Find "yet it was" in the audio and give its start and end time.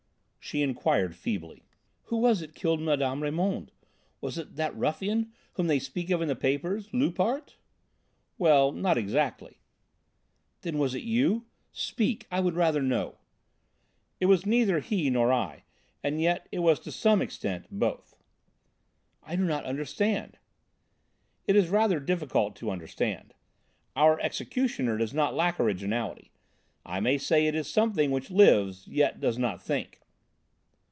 16.19-16.81